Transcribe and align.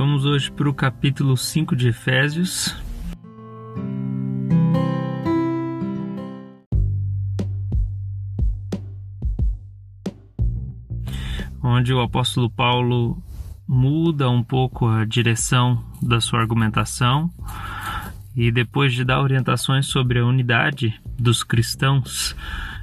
Vamos 0.00 0.24
hoje 0.24 0.50
para 0.50 0.66
o 0.66 0.72
capítulo 0.72 1.36
5 1.36 1.76
de 1.76 1.88
Efésios. 1.88 2.74
Onde 11.62 11.92
o 11.92 12.00
apóstolo 12.00 12.48
Paulo 12.48 13.22
muda 13.68 14.30
um 14.30 14.42
pouco 14.42 14.88
a 14.88 15.04
direção 15.04 15.84
da 16.00 16.18
sua 16.18 16.40
argumentação 16.40 17.30
e 18.34 18.50
depois 18.50 18.94
de 18.94 19.04
dar 19.04 19.20
orientações 19.20 19.84
sobre 19.84 20.18
a 20.18 20.24
unidade 20.24 20.98
dos 21.18 21.44
cristãos, 21.44 22.34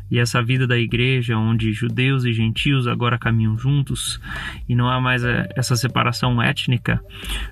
e 0.10 0.20
essa 0.20 0.42
vida 0.42 0.66
da 0.66 0.78
igreja, 0.78 1.38
onde 1.38 1.74
judeus 1.74 2.24
e 2.24 2.34
gentios 2.34 2.88
agora 2.88 3.18
caminham 3.18 3.58
juntos 3.58 4.20
e 4.68 4.76
não 4.76 4.90
há 4.90 5.00
mais 5.02 5.24
é, 5.24 5.48
essa 5.56 5.76
separação 5.76 6.42
étnica, 6.42 7.02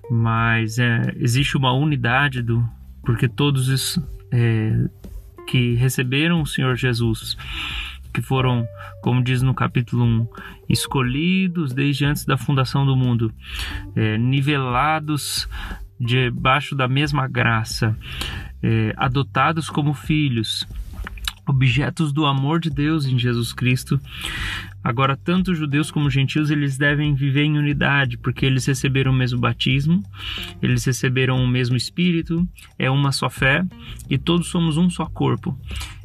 mas 0.09 0.79
é, 0.79 1.13
existe 1.17 1.57
uma 1.57 1.71
unidade 1.73 2.41
do 2.41 2.65
porque 3.03 3.27
todos 3.27 3.69
os, 3.69 3.99
é, 4.31 4.89
que 5.45 5.75
receberam 5.75 6.41
o 6.41 6.47
Senhor 6.47 6.75
Jesus, 6.75 7.37
que 8.11 8.21
foram, 8.21 8.65
como 9.01 9.23
diz 9.23 9.41
no 9.41 9.53
capítulo 9.53 10.03
1, 10.03 10.27
escolhidos 10.69 11.71
desde 11.71 12.05
antes 12.05 12.25
da 12.25 12.37
fundação 12.37 12.85
do 12.85 12.95
mundo, 12.95 13.31
é, 13.95 14.17
nivelados 14.17 15.47
debaixo 15.99 16.75
da 16.75 16.87
mesma 16.87 17.27
graça, 17.27 17.95
é, 18.63 18.93
adotados 18.97 19.69
como 19.69 19.93
filhos 19.93 20.67
objetos 21.47 22.11
do 22.11 22.25
amor 22.25 22.59
de 22.59 22.69
Deus 22.69 23.05
em 23.05 23.17
Jesus 23.17 23.53
Cristo. 23.53 23.99
Agora, 24.83 25.17
tanto 25.17 25.55
judeus 25.55 25.89
como 25.89 26.09
gentios, 26.09 26.51
eles 26.51 26.77
devem 26.77 27.15
viver 27.15 27.43
em 27.43 27.57
unidade, 27.57 28.17
porque 28.17 28.45
eles 28.45 28.65
receberam 28.65 29.11
o 29.11 29.15
mesmo 29.15 29.39
batismo, 29.39 30.03
eles 30.61 30.85
receberam 30.85 31.43
o 31.43 31.47
mesmo 31.47 31.75
Espírito, 31.75 32.47
é 32.77 32.89
uma 32.89 33.11
só 33.11 33.29
fé, 33.29 33.65
e 34.09 34.17
todos 34.17 34.47
somos 34.47 34.77
um 34.77 34.89
só 34.89 35.05
corpo. 35.05 35.57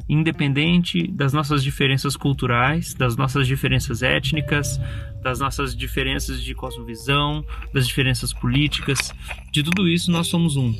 Independente 0.09 1.07
das 1.07 1.31
nossas 1.31 1.63
diferenças 1.63 2.17
culturais, 2.17 2.93
das 2.93 3.15
nossas 3.15 3.47
diferenças 3.47 4.01
étnicas, 4.01 4.79
das 5.23 5.39
nossas 5.39 5.75
diferenças 5.75 6.43
de 6.43 6.53
cosmovisão, 6.55 7.45
das 7.73 7.87
diferenças 7.87 8.33
políticas, 8.33 9.13
de 9.51 9.63
tudo 9.63 9.87
isso 9.87 10.11
nós 10.11 10.27
somos 10.27 10.57
um. 10.57 10.73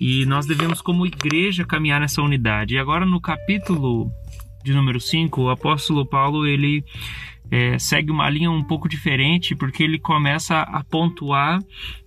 E 0.00 0.24
nós 0.26 0.46
devemos, 0.46 0.80
como 0.80 1.06
igreja, 1.06 1.64
caminhar 1.64 2.00
nessa 2.00 2.22
unidade. 2.22 2.74
E 2.74 2.78
agora, 2.78 3.04
no 3.04 3.20
capítulo 3.20 4.10
de 4.62 4.72
número 4.72 5.00
5, 5.00 5.40
o 5.40 5.50
apóstolo 5.50 6.06
Paulo 6.06 6.46
ele 6.46 6.84
é, 7.50 7.78
segue 7.78 8.10
uma 8.10 8.28
linha 8.28 8.50
um 8.50 8.62
pouco 8.62 8.88
diferente, 8.88 9.54
porque 9.54 9.82
ele 9.82 9.98
começa 9.98 10.60
a 10.60 10.84
pontuar 10.84 11.60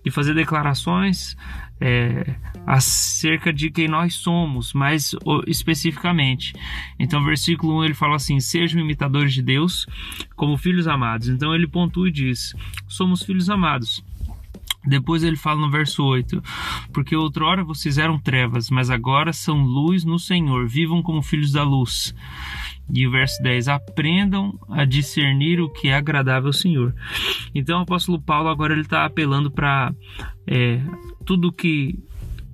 e 0.04 0.10
fazer 0.10 0.34
declarações 0.34 1.36
é, 1.80 2.36
acerca 2.64 3.52
de 3.52 3.68
quem 3.68 3.88
nós 3.88 4.14
somos, 4.14 4.72
mais 4.72 5.16
especificamente. 5.48 6.52
Então, 6.98 7.24
versículo 7.24 7.80
1 7.80 7.84
ele 7.86 7.94
fala 7.94 8.16
assim: 8.16 8.38
Sejam 8.38 8.80
imitadores 8.80 9.34
de 9.34 9.42
Deus 9.42 9.86
como 10.36 10.56
filhos 10.56 10.86
amados. 10.86 11.28
Então, 11.28 11.54
ele 11.54 11.66
pontua 11.66 12.08
e 12.08 12.12
diz: 12.12 12.54
Somos 12.86 13.22
filhos 13.22 13.50
amados. 13.50 14.04
Depois 14.86 15.22
ele 15.22 15.36
fala 15.36 15.60
no 15.60 15.70
verso 15.70 16.02
8: 16.04 16.42
Porque 16.92 17.14
outrora 17.14 17.64
vocês 17.64 17.98
eram 17.98 18.18
trevas, 18.18 18.70
mas 18.70 18.90
agora 18.90 19.32
são 19.32 19.62
luz 19.62 20.04
no 20.04 20.18
Senhor, 20.18 20.66
vivam 20.66 21.02
como 21.02 21.22
filhos 21.22 21.52
da 21.52 21.62
luz. 21.62 22.14
E 22.92 23.06
o 23.06 23.10
verso 23.10 23.42
10: 23.42 23.68
Aprendam 23.68 24.58
a 24.68 24.84
discernir 24.84 25.60
o 25.60 25.70
que 25.70 25.88
é 25.88 25.94
agradável 25.94 26.48
ao 26.48 26.52
Senhor. 26.52 26.94
Então 27.54 27.78
o 27.78 27.82
apóstolo 27.82 28.20
Paulo 28.20 28.48
agora 28.48 28.72
ele 28.72 28.82
está 28.82 29.04
apelando 29.04 29.50
para 29.50 29.94
é, 30.46 30.80
tudo 31.24 31.52
que 31.52 31.98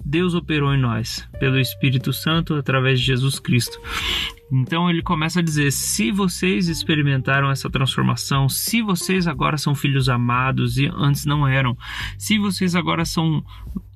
Deus 0.05 0.35
operou 0.35 0.75
em 0.75 0.81
nós, 0.81 1.29
pelo 1.39 1.59
Espírito 1.59 2.13
Santo, 2.13 2.55
através 2.55 3.01
de 3.01 3.07
Jesus 3.07 3.39
Cristo. 3.39 3.79
Então 4.51 4.89
ele 4.89 5.03
começa 5.03 5.41
a 5.41 5.43
dizer: 5.43 5.71
se 5.71 6.11
vocês 6.11 6.69
experimentaram 6.69 7.51
essa 7.51 7.69
transformação, 7.69 8.49
se 8.49 8.81
vocês 8.81 9.27
agora 9.27 9.59
são 9.59 9.75
filhos 9.75 10.09
amados 10.09 10.79
e 10.79 10.87
antes 10.87 11.27
não 11.27 11.47
eram, 11.47 11.77
se 12.17 12.39
vocês 12.39 12.75
agora 12.75 13.05
são 13.05 13.45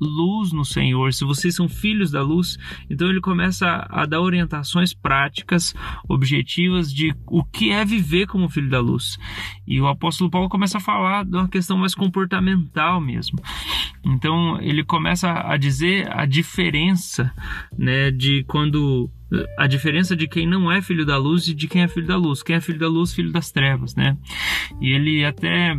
luz 0.00 0.52
no 0.52 0.64
Senhor, 0.64 1.12
se 1.12 1.24
vocês 1.24 1.54
são 1.54 1.68
filhos 1.68 2.10
da 2.10 2.22
luz, 2.22 2.58
então 2.90 3.08
ele 3.08 3.20
começa 3.20 3.86
a 3.88 4.04
dar 4.04 4.20
orientações 4.20 4.92
práticas, 4.92 5.74
objetivas 6.08 6.92
de 6.92 7.14
o 7.26 7.44
que 7.44 7.70
é 7.70 7.84
viver 7.84 8.26
como 8.26 8.48
filho 8.48 8.68
da 8.68 8.80
luz. 8.80 9.18
E 9.66 9.80
o 9.80 9.86
apóstolo 9.86 10.30
Paulo 10.30 10.48
começa 10.48 10.78
a 10.78 10.80
falar 10.80 11.24
de 11.24 11.36
uma 11.36 11.48
questão 11.48 11.78
mais 11.78 11.94
comportamental 11.94 13.00
mesmo. 13.00 13.38
Então 14.04 14.60
ele 14.60 14.84
começa 14.84 15.30
a 15.30 15.56
dizer 15.56 16.10
a 16.12 16.26
diferença, 16.26 17.32
né, 17.78 18.10
de 18.10 18.44
quando 18.44 19.10
a 19.58 19.66
diferença 19.66 20.14
de 20.14 20.26
quem 20.28 20.46
não 20.46 20.70
é 20.70 20.82
filho 20.82 21.04
da 21.04 21.16
luz 21.16 21.48
e 21.48 21.54
de 21.54 21.66
quem 21.66 21.82
é 21.82 21.88
filho 21.88 22.06
da 22.06 22.16
luz. 22.16 22.42
Quem 22.42 22.56
é 22.56 22.60
filho 22.60 22.78
da 22.78 22.88
luz, 22.88 23.12
filho 23.12 23.32
das 23.32 23.50
trevas, 23.50 23.94
né? 23.94 24.16
E 24.80 24.90
ele 24.90 25.24
até 25.24 25.76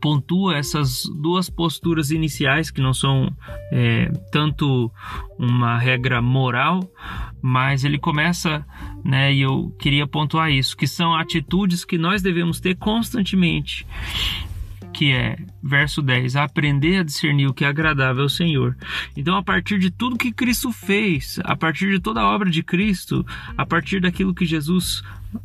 pontua 0.00 0.56
essas 0.56 1.04
duas 1.20 1.50
posturas 1.50 2.10
iniciais 2.10 2.70
que 2.70 2.80
não 2.80 2.92
são 2.92 3.34
é, 3.72 4.10
tanto 4.30 4.90
uma 5.38 5.78
regra 5.78 6.20
moral, 6.20 6.80
mas 7.42 7.84
ele 7.84 7.98
começa, 7.98 8.64
né, 9.04 9.32
e 9.32 9.40
eu 9.40 9.74
queria 9.78 10.06
pontuar 10.06 10.50
isso, 10.50 10.76
que 10.76 10.86
são 10.86 11.14
atitudes 11.14 11.84
que 11.84 11.98
nós 11.98 12.22
devemos 12.22 12.60
ter 12.60 12.76
constantemente 12.76 13.86
que 14.96 15.12
é, 15.12 15.36
verso 15.66 16.00
10, 16.00 16.36
aprender 16.36 16.98
a 16.98 17.02
discernir 17.02 17.46
o 17.46 17.54
que 17.54 17.64
é 17.64 17.68
agradável 17.68 18.22
ao 18.22 18.28
Senhor. 18.28 18.76
Então, 19.16 19.36
a 19.36 19.42
partir 19.42 19.78
de 19.78 19.90
tudo 19.90 20.16
que 20.16 20.32
Cristo 20.32 20.72
fez, 20.72 21.38
a 21.44 21.56
partir 21.56 21.90
de 21.90 22.00
toda 22.00 22.20
a 22.20 22.26
obra 22.26 22.50
de 22.50 22.62
Cristo, 22.62 23.26
a 23.56 23.66
partir 23.66 24.00
daquilo 24.00 24.34
que 24.34 24.46
Jesus 24.46 25.02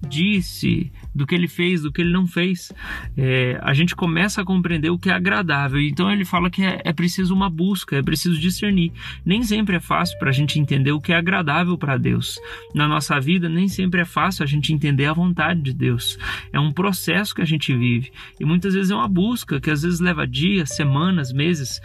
disse, 0.08 0.92
do 1.14 1.26
que 1.26 1.36
ele 1.36 1.48
fez, 1.48 1.82
do 1.82 1.92
que 1.92 2.02
ele 2.02 2.12
não 2.12 2.28
fez, 2.28 2.72
é, 3.18 3.60
a 3.62 3.74
gente 3.74 3.96
começa 3.96 4.42
a 4.42 4.46
compreender 4.46 4.90
o 4.90 4.98
que 4.98 5.10
é 5.10 5.14
agradável. 5.14 5.80
Então 5.82 6.12
ele 6.12 6.26
fala 6.26 6.50
que 6.50 6.64
é, 6.64 6.82
é 6.84 6.94
preciso 6.94 7.34
uma 7.34 7.50
busca, 7.50 7.98
é 7.98 8.02
preciso 8.02 8.40
discernir. 8.40 8.92
Nem 9.26 9.44
sempre 9.44 9.76
é 9.76 9.80
fácil 9.80 10.18
para 10.20 10.30
a 10.30 10.34
gente 10.34 10.60
entender 10.60 10.92
o 10.92 11.02
que 11.02 11.12
é 11.12 11.16
agradável 11.16 11.78
para 11.78 11.98
Deus. 11.98 12.40
Na 12.74 12.88
nossa 12.88 13.20
vida, 13.20 13.50
nem 13.50 13.68
sempre 13.68 14.02
é 14.02 14.06
fácil 14.06 14.44
a 14.44 14.48
gente 14.48 14.74
entender 14.74 15.06
a 15.06 15.14
vontade 15.14 15.62
de 15.62 15.74
Deus. 15.74 16.18
É 16.54 16.60
um 16.60 16.72
processo 16.72 17.36
que 17.36 17.42
a 17.42 17.46
gente 17.46 17.76
vive 17.76 18.12
e 18.40 18.46
muitas 18.46 18.74
vezes 18.74 18.92
é 18.92 18.96
uma 18.96 19.08
busca 19.08 19.60
que 19.60 19.70
às 19.70 19.82
vezes 19.82 20.00
leva 20.00 20.11
dias, 20.28 20.76
semanas, 20.76 21.34
meses 21.34 21.82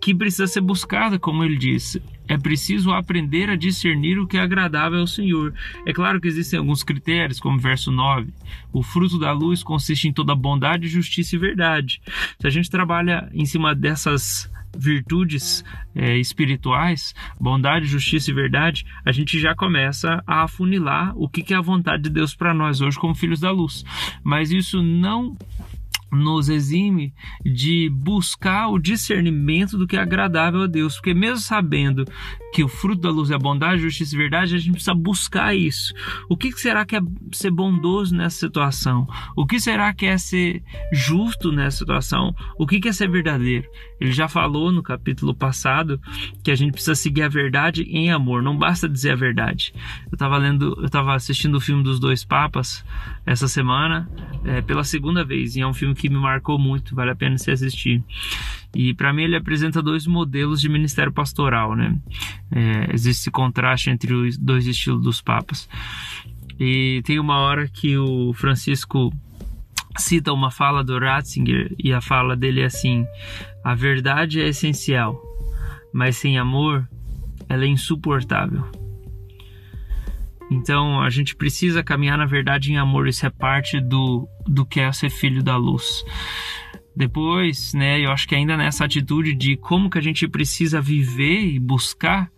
que 0.00 0.14
precisa 0.14 0.46
ser 0.46 0.60
buscada, 0.60 1.18
como 1.18 1.44
ele 1.44 1.56
disse. 1.56 2.02
É 2.26 2.38
preciso 2.38 2.92
aprender 2.92 3.50
a 3.50 3.56
discernir 3.56 4.18
o 4.18 4.26
que 4.26 4.36
é 4.36 4.40
agradável 4.40 5.00
ao 5.00 5.06
Senhor. 5.06 5.52
É 5.84 5.92
claro 5.92 6.20
que 6.20 6.28
existem 6.28 6.58
alguns 6.58 6.82
critérios, 6.82 7.40
como 7.40 7.58
verso 7.58 7.90
9. 7.90 8.32
O 8.72 8.82
fruto 8.82 9.18
da 9.18 9.32
luz 9.32 9.62
consiste 9.62 10.08
em 10.08 10.12
toda 10.12 10.34
bondade, 10.34 10.88
justiça 10.88 11.36
e 11.36 11.38
verdade. 11.38 12.00
Se 12.38 12.46
a 12.46 12.50
gente 12.50 12.70
trabalha 12.70 13.28
em 13.32 13.44
cima 13.44 13.74
dessas 13.74 14.50
virtudes 14.76 15.64
é, 15.94 16.16
espirituais, 16.18 17.14
bondade, 17.40 17.86
justiça 17.86 18.30
e 18.30 18.34
verdade, 18.34 18.84
a 19.04 19.10
gente 19.10 19.38
já 19.40 19.54
começa 19.54 20.22
a 20.26 20.44
afunilar 20.44 21.12
o 21.16 21.28
que 21.28 21.52
é 21.52 21.56
a 21.56 21.62
vontade 21.62 22.04
de 22.04 22.10
Deus 22.10 22.34
para 22.34 22.54
nós 22.54 22.80
hoje 22.80 22.98
como 22.98 23.14
filhos 23.14 23.40
da 23.40 23.50
luz. 23.50 23.84
Mas 24.22 24.50
isso 24.50 24.82
não 24.82 25.36
nos 26.10 26.48
exime 26.48 27.14
de 27.44 27.90
buscar 27.90 28.68
o 28.68 28.78
discernimento 28.78 29.76
do 29.76 29.86
que 29.86 29.96
é 29.96 30.00
agradável 30.00 30.62
a 30.62 30.66
Deus, 30.66 30.94
porque 30.94 31.14
mesmo 31.14 31.38
sabendo 31.38 32.04
que 32.52 32.64
o 32.64 32.68
fruto 32.68 33.02
da 33.02 33.10
luz 33.10 33.30
é 33.30 33.38
bondade, 33.38 33.82
justiça 33.82 34.14
e 34.14 34.18
verdade, 34.18 34.54
a 34.54 34.58
gente 34.58 34.72
precisa 34.72 34.94
buscar 34.94 35.54
isso. 35.54 35.92
O 36.28 36.36
que 36.36 36.52
será 36.52 36.84
que 36.84 36.96
é 36.96 37.00
ser 37.32 37.50
bondoso 37.50 38.14
nessa 38.14 38.38
situação? 38.38 39.06
O 39.36 39.46
que 39.46 39.60
será 39.60 39.92
que 39.92 40.06
é 40.06 40.16
ser 40.16 40.62
justo 40.92 41.52
nessa 41.52 41.78
situação? 41.78 42.34
O 42.58 42.66
que 42.66 42.88
é 42.88 42.92
ser 42.92 43.08
verdadeiro? 43.10 43.68
Ele 44.00 44.12
já 44.12 44.28
falou 44.28 44.70
no 44.72 44.82
capítulo 44.82 45.34
passado 45.34 46.00
que 46.42 46.50
a 46.50 46.54
gente 46.54 46.72
precisa 46.72 46.94
seguir 46.94 47.22
a 47.22 47.28
verdade 47.28 47.82
em 47.82 48.10
amor, 48.10 48.42
não 48.42 48.56
basta 48.56 48.88
dizer 48.88 49.12
a 49.12 49.16
verdade. 49.16 49.72
Eu 50.06 50.14
estava 50.14 50.36
lendo, 50.36 50.74
eu 50.78 50.86
estava 50.86 51.14
assistindo 51.14 51.56
o 51.56 51.60
filme 51.60 51.82
dos 51.82 51.98
dois 51.98 52.24
papas 52.24 52.84
essa 53.26 53.48
semana, 53.48 54.08
é, 54.44 54.62
pela 54.62 54.84
segunda 54.84 55.24
vez, 55.24 55.56
e 55.56 55.60
é 55.60 55.66
um 55.66 55.74
filme 55.74 55.94
que 55.94 56.08
me 56.08 56.16
marcou 56.16 56.58
muito, 56.58 56.94
vale 56.94 57.10
a 57.10 57.16
pena 57.16 57.36
se 57.36 57.50
assistir. 57.50 58.02
E 58.74 58.92
para 58.94 59.12
mim 59.12 59.22
ele 59.22 59.36
apresenta 59.36 59.82
dois 59.82 60.06
modelos 60.06 60.60
de 60.60 60.68
ministério 60.68 61.12
pastoral, 61.12 61.74
né? 61.74 61.98
É, 62.50 62.92
existe 62.92 63.22
esse 63.22 63.30
contraste 63.30 63.90
entre 63.90 64.12
os 64.12 64.36
dois 64.36 64.66
estilos 64.66 65.02
dos 65.02 65.20
papas. 65.20 65.68
E 66.60 67.00
tem 67.04 67.18
uma 67.18 67.38
hora 67.38 67.68
que 67.68 67.96
o 67.96 68.32
Francisco 68.34 69.12
cita 69.96 70.32
uma 70.32 70.50
fala 70.50 70.84
do 70.84 70.98
Ratzinger 70.98 71.74
e 71.78 71.92
a 71.92 72.00
fala 72.00 72.36
dele 72.36 72.60
é 72.60 72.66
assim: 72.66 73.06
a 73.64 73.74
verdade 73.74 74.40
é 74.40 74.48
essencial, 74.48 75.20
mas 75.92 76.16
sem 76.16 76.38
amor 76.38 76.88
ela 77.48 77.64
é 77.64 77.68
insuportável. 77.68 78.64
Então 80.50 81.00
a 81.00 81.10
gente 81.10 81.36
precisa 81.36 81.82
caminhar 81.82 82.16
na 82.16 82.26
verdade 82.26 82.72
em 82.72 82.78
amor, 82.78 83.06
isso 83.06 83.26
é 83.26 83.30
parte 83.30 83.80
do, 83.80 84.28
do 84.46 84.64
que 84.64 84.80
é 84.80 84.90
ser 84.92 85.10
filho 85.10 85.42
da 85.42 85.56
luz. 85.56 86.04
Depois, 86.98 87.72
né, 87.74 88.04
eu 88.04 88.10
acho 88.10 88.26
que 88.26 88.34
ainda 88.34 88.56
nessa 88.56 88.84
atitude 88.84 89.32
de 89.32 89.56
como 89.56 89.88
que 89.88 89.98
a 89.98 90.02
gente 90.02 90.26
precisa 90.26 90.80
viver 90.80 91.46
e 91.46 91.56
buscar, 91.56 92.28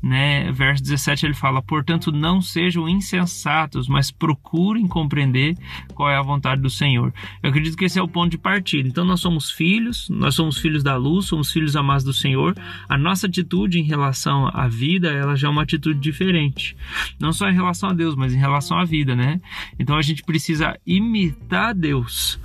né, 0.00 0.52
verso 0.52 0.84
17 0.84 1.26
ele 1.26 1.34
fala: 1.34 1.60
"Portanto, 1.60 2.12
não 2.12 2.40
sejam 2.40 2.88
insensatos, 2.88 3.88
mas 3.88 4.12
procurem 4.12 4.86
compreender 4.86 5.56
qual 5.94 6.08
é 6.08 6.16
a 6.16 6.22
vontade 6.22 6.62
do 6.62 6.70
Senhor". 6.70 7.12
Eu 7.42 7.50
acredito 7.50 7.76
que 7.76 7.86
esse 7.86 7.98
é 7.98 8.02
o 8.02 8.06
ponto 8.06 8.30
de 8.30 8.38
partida. 8.38 8.88
Então 8.88 9.04
nós 9.04 9.20
somos 9.20 9.50
filhos, 9.50 10.08
nós 10.08 10.36
somos 10.36 10.58
filhos 10.58 10.84
da 10.84 10.94
luz, 10.94 11.24
somos 11.26 11.50
filhos 11.50 11.74
amados 11.74 12.04
do 12.04 12.12
Senhor. 12.12 12.56
A 12.88 12.96
nossa 12.96 13.26
atitude 13.26 13.80
em 13.80 13.84
relação 13.84 14.48
à 14.54 14.68
vida, 14.68 15.10
ela 15.10 15.34
já 15.34 15.48
é 15.48 15.50
uma 15.50 15.62
atitude 15.62 15.98
diferente. 15.98 16.76
Não 17.18 17.32
só 17.32 17.48
em 17.48 17.54
relação 17.54 17.88
a 17.88 17.92
Deus, 17.92 18.14
mas 18.14 18.32
em 18.32 18.38
relação 18.38 18.78
à 18.78 18.84
vida, 18.84 19.16
né? 19.16 19.40
Então 19.76 19.96
a 19.96 20.02
gente 20.02 20.22
precisa 20.22 20.78
imitar 20.86 21.74
Deus. 21.74 22.38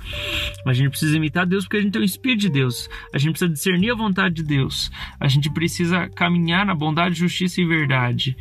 A 0.66 0.72
gente 0.72 0.90
precisa 0.90 1.16
imitar 1.16 1.46
Deus 1.46 1.64
porque 1.64 1.78
a 1.78 1.80
gente 1.80 1.92
tem 1.92 2.02
o 2.02 2.04
Espírito 2.04 2.40
de 2.40 2.50
Deus. 2.50 2.88
A 3.12 3.18
gente 3.18 3.32
precisa 3.32 3.50
discernir 3.50 3.90
a 3.90 3.94
vontade 3.94 4.34
de 4.34 4.42
Deus. 4.42 4.90
A 5.18 5.28
gente 5.28 5.50
precisa 5.52 6.08
caminhar 6.08 6.66
na 6.66 6.74
bondade, 6.74 7.14
justiça 7.14 7.60
e 7.60 7.66
verdade. 7.66 8.36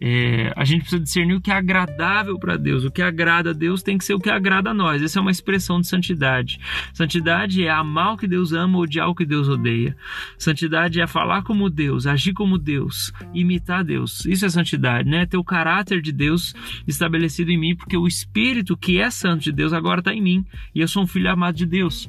É, 0.00 0.52
a 0.56 0.64
gente 0.64 0.82
precisa 0.82 1.02
discernir 1.02 1.34
o 1.34 1.40
que 1.40 1.50
é 1.50 1.54
agradável 1.54 2.38
para 2.38 2.56
Deus. 2.56 2.84
O 2.84 2.90
que 2.90 3.02
agrada 3.02 3.50
a 3.50 3.52
Deus 3.52 3.82
tem 3.82 3.98
que 3.98 4.04
ser 4.04 4.14
o 4.14 4.20
que 4.20 4.30
agrada 4.30 4.70
a 4.70 4.74
nós. 4.74 5.02
Essa 5.02 5.18
é 5.18 5.22
uma 5.22 5.30
expressão 5.30 5.80
de 5.80 5.88
santidade. 5.88 6.60
Santidade 6.92 7.64
é 7.64 7.70
amar 7.70 8.14
o 8.14 8.16
que 8.16 8.26
Deus 8.26 8.52
ama, 8.52 8.78
odiar 8.78 9.08
o 9.08 9.14
que 9.14 9.24
Deus 9.24 9.48
odeia. 9.48 9.96
Santidade 10.38 11.00
é 11.00 11.06
falar 11.06 11.42
como 11.42 11.68
Deus, 11.68 12.06
agir 12.06 12.32
como 12.32 12.58
Deus, 12.58 13.12
imitar 13.34 13.84
Deus. 13.84 14.24
Isso 14.26 14.46
é 14.46 14.48
santidade, 14.48 15.08
né? 15.08 15.26
Ter 15.26 15.36
o 15.36 15.44
caráter 15.44 16.00
de 16.00 16.12
Deus 16.12 16.54
estabelecido 16.86 17.50
em 17.50 17.58
mim, 17.58 17.76
porque 17.76 17.96
o 17.96 18.06
Espírito 18.06 18.76
que 18.76 19.00
é 19.00 19.10
santo 19.10 19.44
de 19.44 19.52
Deus 19.52 19.72
agora 19.72 20.00
está 20.00 20.12
em 20.12 20.22
mim 20.22 20.44
e 20.74 20.80
eu 20.80 20.88
sou 20.88 21.02
um 21.02 21.06
filho 21.06 21.30
amado 21.30 21.56
de 21.56 21.66
Deus 21.66 22.08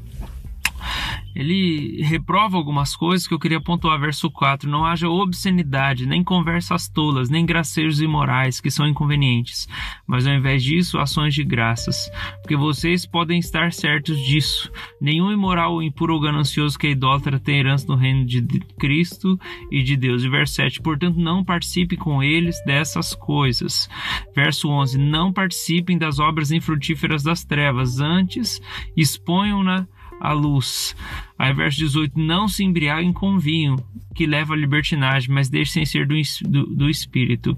ele 1.35 2.01
reprova 2.01 2.57
algumas 2.57 2.95
coisas 2.95 3.27
que 3.27 3.33
eu 3.33 3.39
queria 3.39 3.61
pontuar, 3.61 3.99
verso 3.99 4.29
4: 4.29 4.69
Não 4.69 4.85
haja 4.85 5.09
obscenidade, 5.09 6.05
nem 6.05 6.23
conversas 6.23 6.89
tolas, 6.89 7.29
nem 7.29 7.45
gracejos 7.45 8.01
imorais 8.01 8.59
que 8.59 8.71
são 8.71 8.87
inconvenientes, 8.87 9.67
mas 10.07 10.25
ao 10.27 10.33
invés 10.33 10.63
disso, 10.63 10.97
ações 10.97 11.33
de 11.33 11.43
graças, 11.43 12.09
porque 12.41 12.55
vocês 12.55 13.05
podem 13.05 13.39
estar 13.39 13.71
certos 13.71 14.17
disso. 14.25 14.71
Nenhum 14.99 15.31
imoral, 15.31 15.81
impuro 15.81 16.15
ou 16.15 16.19
ganancioso 16.19 16.77
que 16.77 16.87
é 16.87 16.91
idólatra 16.91 17.39
tem 17.39 17.59
herança 17.59 17.87
no 17.87 17.95
reino 17.95 18.25
de 18.25 18.41
Cristo 18.77 19.39
e 19.71 19.81
de 19.81 19.95
Deus. 19.95 20.23
E 20.23 20.29
verso 20.29 20.55
7: 20.55 20.81
Portanto, 20.81 21.17
não 21.19 21.43
participe 21.43 21.95
com 21.95 22.21
eles 22.21 22.61
dessas 22.65 23.13
coisas. 23.13 23.89
Verso 24.35 24.69
11: 24.69 24.97
Não 24.97 25.31
participem 25.31 25.97
das 25.97 26.19
obras 26.19 26.51
infrutíferas 26.51 27.23
das 27.23 27.43
trevas, 27.43 27.99
antes 27.99 28.61
exponham-na 28.95 29.87
a 30.19 30.33
luz. 30.33 30.95
Aí, 31.37 31.53
verso 31.53 31.79
18: 31.79 32.19
Não 32.19 32.47
se 32.47 32.63
embriaguem 32.63 33.13
com 33.13 33.39
vinho, 33.39 33.75
que 34.15 34.25
leva 34.25 34.53
à 34.53 34.57
libertinagem, 34.57 35.33
mas 35.33 35.49
deixem 35.49 35.85
ser 35.85 36.05
do, 36.05 36.15
do, 36.47 36.65
do 36.75 36.89
espírito. 36.89 37.57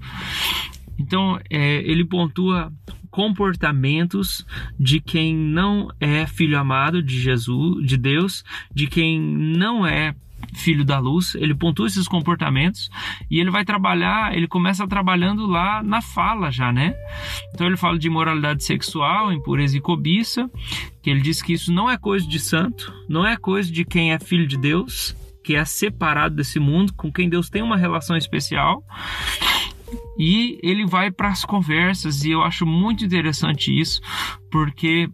Então, 0.98 1.38
é, 1.50 1.78
ele 1.82 2.04
pontua 2.04 2.72
comportamentos 3.10 4.46
de 4.80 4.98
quem 5.00 5.36
não 5.36 5.88
é 6.00 6.26
filho 6.26 6.58
amado 6.58 7.02
de 7.02 7.20
Jesus, 7.20 7.86
de 7.86 7.96
Deus, 7.96 8.42
de 8.74 8.86
quem 8.86 9.20
não 9.20 9.86
é 9.86 10.14
filho 10.54 10.84
da 10.84 10.98
luz, 10.98 11.34
ele 11.34 11.54
pontua 11.54 11.86
esses 11.86 12.06
comportamentos 12.06 12.90
e 13.30 13.40
ele 13.40 13.50
vai 13.50 13.64
trabalhar, 13.64 14.36
ele 14.36 14.46
começa 14.46 14.86
trabalhando 14.86 15.46
lá 15.46 15.82
na 15.82 16.00
fala 16.00 16.50
já, 16.50 16.72
né? 16.72 16.94
Então 17.54 17.66
ele 17.66 17.76
fala 17.76 17.98
de 17.98 18.08
moralidade 18.08 18.64
sexual, 18.64 19.32
impureza 19.32 19.76
e 19.76 19.80
cobiça, 19.80 20.50
que 21.02 21.10
ele 21.10 21.20
diz 21.20 21.42
que 21.42 21.52
isso 21.52 21.72
não 21.72 21.90
é 21.90 21.96
coisa 21.96 22.26
de 22.26 22.38
santo, 22.38 22.92
não 23.08 23.26
é 23.26 23.36
coisa 23.36 23.70
de 23.70 23.84
quem 23.84 24.12
é 24.12 24.18
filho 24.18 24.46
de 24.46 24.56
Deus, 24.56 25.16
que 25.42 25.54
é 25.54 25.64
separado 25.64 26.36
desse 26.36 26.60
mundo, 26.60 26.92
com 26.94 27.12
quem 27.12 27.28
Deus 27.28 27.50
tem 27.50 27.62
uma 27.62 27.76
relação 27.76 28.16
especial. 28.16 28.82
E 30.18 30.58
ele 30.62 30.86
vai 30.86 31.10
para 31.10 31.28
as 31.28 31.44
conversas, 31.44 32.24
e 32.24 32.30
eu 32.30 32.42
acho 32.42 32.64
muito 32.64 33.04
interessante 33.04 33.78
isso, 33.78 34.00
porque 34.50 35.08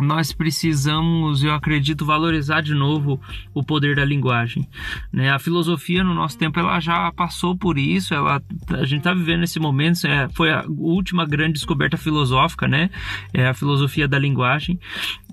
nós 0.00 0.32
precisamos, 0.32 1.42
eu 1.42 1.52
acredito, 1.52 2.04
valorizar 2.04 2.60
de 2.60 2.74
novo 2.74 3.20
o 3.54 3.62
poder 3.62 3.96
da 3.96 4.04
linguagem. 4.04 4.68
Né? 5.12 5.30
A 5.30 5.38
filosofia 5.38 6.02
no 6.02 6.14
nosso 6.14 6.38
tempo 6.38 6.58
ela 6.58 6.80
já 6.80 7.10
passou 7.12 7.56
por 7.56 7.78
isso, 7.78 8.14
ela, 8.14 8.42
a 8.70 8.84
gente 8.84 8.98
está 8.98 9.14
vivendo 9.14 9.44
esse 9.44 9.58
momento, 9.58 10.06
é, 10.06 10.28
foi 10.30 10.50
a 10.50 10.64
última 10.68 11.26
grande 11.26 11.54
descoberta 11.54 11.96
filosófica, 11.96 12.66
né? 12.66 12.90
É 13.32 13.46
a 13.46 13.54
filosofia 13.54 14.08
da 14.08 14.18
linguagem. 14.18 14.78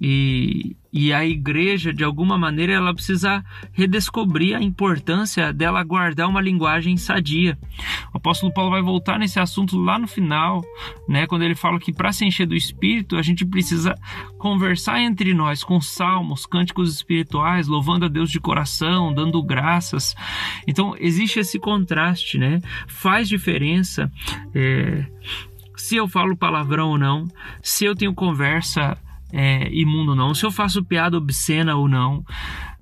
E, 0.01 0.75
e 0.97 1.13
a 1.13 1.23
igreja, 1.23 1.93
de 1.93 2.03
alguma 2.03 2.39
maneira, 2.39 2.73
ela 2.73 2.91
precisa 2.91 3.45
redescobrir 3.71 4.55
a 4.55 4.63
importância 4.63 5.53
dela 5.53 5.83
guardar 5.83 6.27
uma 6.27 6.41
linguagem 6.41 6.97
sadia. 6.97 7.55
O 8.11 8.17
apóstolo 8.17 8.51
Paulo 8.51 8.71
vai 8.71 8.81
voltar 8.81 9.19
nesse 9.19 9.39
assunto 9.39 9.77
lá 9.77 9.99
no 9.99 10.07
final, 10.07 10.63
né, 11.07 11.27
quando 11.27 11.43
ele 11.43 11.53
fala 11.53 11.79
que 11.79 11.93
para 11.93 12.11
se 12.11 12.25
encher 12.25 12.47
do 12.47 12.55
espírito, 12.55 13.15
a 13.15 13.21
gente 13.21 13.45
precisa 13.45 13.93
conversar 14.39 14.99
entre 14.99 15.35
nós 15.35 15.63
com 15.63 15.79
salmos, 15.79 16.47
cânticos 16.47 16.91
espirituais, 16.91 17.67
louvando 17.67 18.05
a 18.05 18.09
Deus 18.09 18.31
de 18.31 18.39
coração, 18.39 19.13
dando 19.13 19.43
graças. 19.43 20.15
Então, 20.67 20.95
existe 20.99 21.39
esse 21.39 21.59
contraste, 21.59 22.39
né? 22.39 22.59
Faz 22.87 23.29
diferença. 23.29 24.11
É 24.55 25.05
se 25.77 25.95
eu 25.95 26.07
falo 26.07 26.35
palavrão 26.35 26.89
ou 26.89 26.97
não, 26.97 27.27
se 27.61 27.85
eu 27.85 27.95
tenho 27.95 28.13
conversa 28.13 28.97
é, 29.31 29.69
imundo 29.71 30.11
ou 30.11 30.15
não, 30.15 30.33
se 30.33 30.45
eu 30.45 30.51
faço 30.51 30.83
piada 30.83 31.17
obscena 31.17 31.75
ou 31.75 31.87
não, 31.87 32.23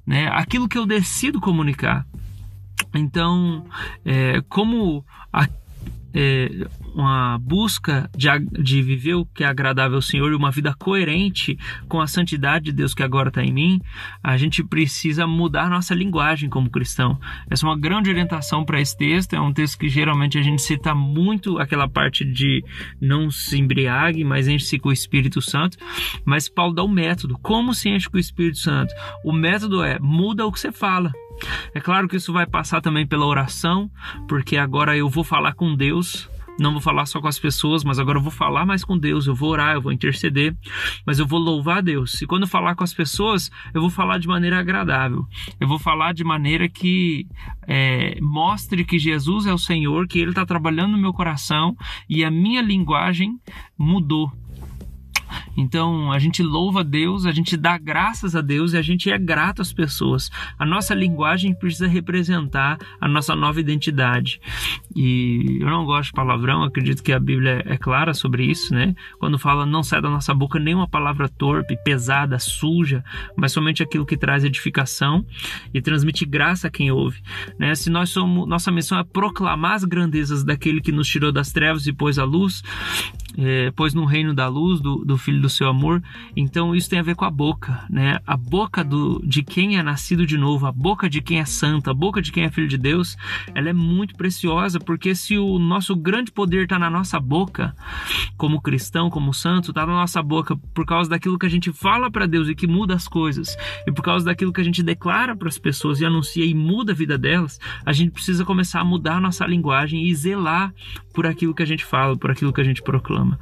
né? 0.05 0.27
Aquilo 0.27 0.67
que 0.67 0.77
eu 0.77 0.85
decido 0.85 1.41
comunicar. 1.41 2.05
Então, 2.93 3.65
é, 4.05 4.41
como 4.47 5.05
a, 5.31 5.47
é, 6.15 6.49
uma 6.93 7.37
busca 7.37 8.09
de, 8.15 8.27
de 8.63 8.81
viver 8.81 9.15
o 9.15 9.25
que 9.25 9.43
é 9.43 9.47
agradável 9.47 9.97
ao 9.97 10.01
Senhor 10.01 10.31
e 10.31 10.35
uma 10.35 10.49
vida 10.49 10.73
coerente 10.73 11.57
com 11.89 11.99
a 11.99 12.07
santidade 12.07 12.65
de 12.65 12.71
Deus 12.71 12.93
que 12.93 13.03
agora 13.03 13.27
está 13.27 13.43
em 13.43 13.51
mim, 13.51 13.81
a 14.23 14.37
gente 14.37 14.63
precisa 14.63 15.27
mudar 15.27 15.69
nossa 15.69 15.93
linguagem 15.93 16.49
como 16.49 16.69
cristão. 16.69 17.19
Essa 17.49 17.65
é 17.65 17.69
uma 17.69 17.77
grande 17.77 18.09
orientação 18.09 18.63
para 18.63 18.79
esse 18.79 18.97
texto. 18.97 19.35
É 19.35 19.41
um 19.41 19.51
texto 19.51 19.77
que 19.77 19.89
geralmente 19.89 20.37
a 20.37 20.41
gente 20.41 20.61
cita 20.61 20.95
muito 20.95 21.59
aquela 21.59 21.87
parte 21.87 22.23
de 22.23 22.63
não 23.01 23.29
se 23.29 23.59
embriague, 23.59 24.23
mas 24.23 24.47
enche-se 24.47 24.79
com 24.79 24.89
o 24.89 24.93
Espírito 24.93 25.41
Santo. 25.41 25.77
Mas 26.23 26.47
Paulo 26.47 26.73
dá 26.73 26.83
o 26.83 26.85
um 26.85 26.91
método. 26.91 27.37
Como 27.39 27.73
se 27.73 27.89
enche 27.89 28.09
com 28.09 28.17
o 28.17 28.19
Espírito 28.19 28.59
Santo? 28.59 28.93
O 29.23 29.33
método 29.33 29.83
é 29.83 29.99
muda 29.99 30.45
o 30.45 30.51
que 30.51 30.59
você 30.59 30.71
fala. 30.71 31.11
É 31.73 31.79
claro 31.79 32.07
que 32.07 32.15
isso 32.15 32.33
vai 32.33 32.45
passar 32.45 32.81
também 32.81 33.05
pela 33.05 33.25
oração, 33.25 33.89
porque 34.27 34.57
agora 34.57 34.95
eu 34.95 35.09
vou 35.09 35.23
falar 35.23 35.53
com 35.53 35.75
Deus, 35.75 36.29
não 36.57 36.71
vou 36.71 36.81
falar 36.81 37.05
só 37.05 37.19
com 37.19 37.27
as 37.27 37.37
pessoas, 37.37 37.83
mas 37.83 37.99
agora 37.99 38.17
eu 38.17 38.21
vou 38.21 38.31
falar 38.31 38.65
mais 38.65 38.83
com 38.83 38.97
Deus, 38.97 39.27
eu 39.27 39.35
vou 39.35 39.49
orar, 39.49 39.75
eu 39.75 39.81
vou 39.81 39.91
interceder, 39.91 40.55
mas 41.05 41.19
eu 41.19 41.27
vou 41.27 41.39
louvar 41.39 41.83
Deus. 41.83 42.21
E 42.21 42.25
quando 42.25 42.43
eu 42.43 42.47
falar 42.47 42.75
com 42.75 42.83
as 42.83 42.93
pessoas, 42.93 43.51
eu 43.73 43.81
vou 43.81 43.89
falar 43.89 44.17
de 44.19 44.27
maneira 44.27 44.59
agradável, 44.59 45.25
eu 45.59 45.67
vou 45.67 45.77
falar 45.77 46.13
de 46.13 46.23
maneira 46.23 46.69
que 46.69 47.27
é, 47.67 48.17
mostre 48.21 48.85
que 48.85 48.97
Jesus 48.97 49.45
é 49.45 49.53
o 49.53 49.57
Senhor, 49.57 50.07
que 50.07 50.19
Ele 50.19 50.31
está 50.31 50.45
trabalhando 50.45 50.91
no 50.91 50.97
meu 50.97 51.13
coração 51.13 51.75
e 52.09 52.23
a 52.23 52.31
minha 52.31 52.61
linguagem 52.61 53.37
mudou. 53.77 54.31
Então 55.55 56.11
a 56.11 56.19
gente 56.19 56.43
louva 56.43 56.81
a 56.81 56.83
Deus, 56.83 57.25
a 57.25 57.31
gente 57.31 57.55
dá 57.55 57.77
graças 57.77 58.35
a 58.35 58.41
Deus 58.41 58.73
e 58.73 58.77
a 58.77 58.81
gente 58.81 59.09
é 59.09 59.17
grato 59.17 59.61
às 59.61 59.71
pessoas. 59.71 60.29
A 60.57 60.65
nossa 60.65 60.93
linguagem 60.93 61.53
precisa 61.53 61.87
representar 61.87 62.77
a 62.99 63.07
nossa 63.07 63.35
nova 63.35 63.59
identidade. 63.59 64.39
E 64.95 65.59
eu 65.61 65.69
não 65.69 65.85
gosto 65.85 66.07
de 66.07 66.13
palavrão, 66.13 66.63
acredito 66.63 67.03
que 67.03 67.11
a 67.11 67.19
Bíblia 67.19 67.63
é 67.65 67.77
clara 67.77 68.13
sobre 68.13 68.45
isso, 68.45 68.73
né? 68.73 68.95
Quando 69.19 69.37
fala 69.37 69.65
não 69.65 69.83
sai 69.83 70.01
da 70.01 70.09
nossa 70.09 70.33
boca 70.33 70.59
nenhuma 70.59 70.87
palavra 70.87 71.29
torpe, 71.29 71.77
pesada, 71.83 72.39
suja, 72.39 73.03
mas 73.35 73.51
somente 73.51 73.83
aquilo 73.83 74.05
que 74.05 74.17
traz 74.17 74.43
edificação 74.43 75.25
e 75.73 75.81
transmite 75.81 76.25
graça 76.25 76.67
a 76.67 76.71
quem 76.71 76.91
ouve, 76.91 77.21
né? 77.59 77.75
Se 77.75 77.89
nós 77.89 78.09
somos, 78.09 78.47
nossa 78.47 78.71
missão 78.71 78.97
é 78.97 79.03
proclamar 79.03 79.73
as 79.73 79.83
grandezas 79.83 80.43
daquele 80.43 80.81
que 80.81 80.91
nos 80.91 81.07
tirou 81.07 81.31
das 81.31 81.51
trevas 81.51 81.87
e 81.87 81.93
pôs 81.93 82.19
a 82.19 82.23
luz, 82.23 82.63
é, 83.37 83.71
pôs 83.71 83.93
no 83.93 84.05
reino 84.05 84.33
da 84.33 84.47
luz 84.47 84.79
do, 84.79 85.03
do 85.03 85.17
Filho 85.17 85.44
do 85.45 85.49
seu 85.49 85.69
amor. 85.69 86.01
Então 86.35 86.75
isso 86.75 86.89
tem 86.89 86.99
a 86.99 87.03
ver 87.03 87.15
com 87.15 87.23
a 87.23 87.29
boca, 87.29 87.85
né? 87.89 88.19
A 88.25 88.35
boca 88.35 88.83
do, 88.83 89.21
de 89.25 89.43
quem 89.43 89.77
é 89.77 89.83
nascido 89.83 90.25
de 90.25 90.37
novo, 90.37 90.65
a 90.65 90.71
boca 90.71 91.09
de 91.09 91.21
quem 91.21 91.39
é 91.39 91.45
santo, 91.45 91.89
a 91.89 91.93
boca 91.93 92.21
de 92.21 92.31
quem 92.31 92.43
é 92.43 92.49
filho 92.49 92.67
de 92.67 92.77
Deus, 92.77 93.15
ela 93.53 93.69
é 93.69 93.73
muito 93.73 94.15
preciosa, 94.15 94.79
porque 94.79 95.13
se 95.13 95.37
o 95.37 95.59
nosso 95.59 95.95
grande 95.95 96.31
poder 96.31 96.63
está 96.63 96.79
na 96.79 96.89
nossa 96.89 97.19
boca, 97.19 97.75
como 98.37 98.61
cristão, 98.61 99.09
como 99.09 99.33
santo, 99.33 99.69
está 99.69 99.85
na 99.85 99.93
nossa 99.93 100.21
boca 100.21 100.55
por 100.73 100.85
causa 100.85 101.09
daquilo 101.09 101.37
que 101.37 101.45
a 101.45 101.49
gente 101.49 101.71
fala 101.71 102.09
para 102.09 102.25
Deus 102.25 102.49
e 102.49 102.55
que 102.55 102.67
muda 102.67 102.95
as 102.95 103.07
coisas, 103.07 103.55
e 103.87 103.91
por 103.91 104.01
causa 104.01 104.25
daquilo 104.25 104.51
que 104.51 104.61
a 104.61 104.63
gente 104.63 104.81
declara 104.81 105.35
para 105.35 105.47
as 105.47 105.57
pessoas 105.57 105.99
e 105.99 106.05
anuncia 106.05 106.45
e 106.45 106.53
muda 106.53 106.91
a 106.91 106.95
vida 106.95 107.17
delas, 107.17 107.59
a 107.85 107.93
gente 107.93 108.11
precisa 108.11 108.43
começar 108.43 108.81
a 108.81 108.85
mudar 108.85 109.17
a 109.17 109.21
nossa 109.21 109.45
linguagem 109.45 110.05
e 110.07 110.15
zelar 110.15 110.73
por 111.13 111.25
aquilo 111.25 111.53
que 111.53 111.63
a 111.63 111.65
gente 111.65 111.85
fala, 111.85 112.17
por 112.17 112.31
aquilo 112.31 112.51
que 112.51 112.61
a 112.61 112.63
gente 112.63 112.81
proclama. 112.81 113.39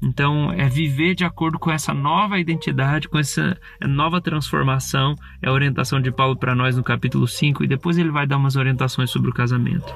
Então, 0.00 0.52
é 0.52 0.68
viver 0.68 1.14
de 1.14 1.24
acordo 1.24 1.37
acordo 1.38 1.56
com 1.56 1.70
essa 1.70 1.94
nova 1.94 2.36
identidade, 2.36 3.08
com 3.08 3.16
essa 3.16 3.56
nova 3.80 4.20
transformação. 4.20 5.14
É 5.40 5.48
a 5.48 5.52
orientação 5.52 6.00
de 6.00 6.10
Paulo 6.10 6.36
para 6.36 6.52
nós 6.52 6.76
no 6.76 6.82
capítulo 6.82 7.28
5 7.28 7.62
e 7.62 7.68
depois 7.68 7.96
ele 7.96 8.10
vai 8.10 8.26
dar 8.26 8.38
umas 8.38 8.56
orientações 8.56 9.08
sobre 9.08 9.30
o 9.30 9.32
casamento. 9.34 9.94